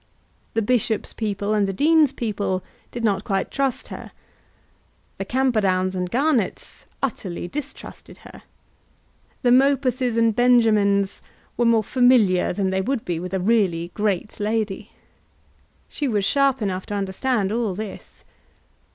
The 0.55 0.63
bishop's 0.63 1.13
people 1.13 1.53
and 1.53 1.67
the 1.67 1.71
dean's 1.73 2.11
people 2.11 2.63
did 2.89 3.03
not 3.03 3.23
quite 3.23 3.51
trust 3.51 3.89
her. 3.89 4.09
The 5.19 5.25
Camperdowns 5.25 5.93
and 5.93 6.09
Garnetts 6.09 6.85
utterly 7.03 7.47
distrusted 7.47 8.17
her. 8.25 8.41
The 9.43 9.51
Mopuses 9.51 10.17
and 10.17 10.35
Benjamins 10.35 11.21
were 11.55 11.65
more 11.65 11.83
familiar 11.83 12.51
than 12.51 12.71
they 12.71 12.81
would 12.81 13.05
be 13.05 13.19
with 13.19 13.35
a 13.35 13.39
really 13.39 13.91
great 13.93 14.39
lady. 14.39 14.89
She 15.87 16.07
was 16.07 16.25
sharp 16.25 16.63
enough 16.63 16.87
to 16.87 16.95
understand 16.95 17.51
all 17.51 17.75
this. 17.75 18.23